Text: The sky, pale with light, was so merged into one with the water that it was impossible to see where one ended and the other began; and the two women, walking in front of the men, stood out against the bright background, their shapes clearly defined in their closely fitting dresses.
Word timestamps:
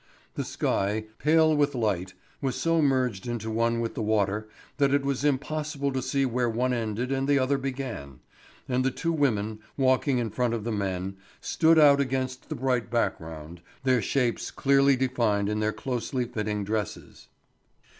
The 0.33 0.43
sky, 0.43 1.05
pale 1.19 1.55
with 1.55 1.75
light, 1.75 2.15
was 2.41 2.55
so 2.55 2.81
merged 2.81 3.27
into 3.27 3.51
one 3.51 3.79
with 3.79 3.93
the 3.93 4.01
water 4.01 4.49
that 4.77 4.95
it 4.95 5.05
was 5.05 5.23
impossible 5.23 5.91
to 5.93 6.01
see 6.01 6.25
where 6.25 6.49
one 6.49 6.73
ended 6.73 7.11
and 7.11 7.27
the 7.27 7.37
other 7.37 7.59
began; 7.59 8.19
and 8.67 8.83
the 8.83 8.89
two 8.89 9.11
women, 9.11 9.59
walking 9.77 10.17
in 10.17 10.31
front 10.31 10.55
of 10.55 10.63
the 10.63 10.71
men, 10.71 11.17
stood 11.39 11.77
out 11.77 12.01
against 12.01 12.49
the 12.49 12.55
bright 12.55 12.89
background, 12.89 13.61
their 13.83 14.01
shapes 14.01 14.49
clearly 14.49 14.95
defined 14.95 15.47
in 15.49 15.59
their 15.59 15.71
closely 15.71 16.25
fitting 16.25 16.63
dresses. 16.63 17.27